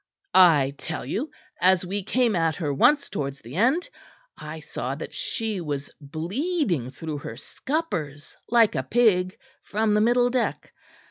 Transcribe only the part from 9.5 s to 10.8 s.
from the middle deck.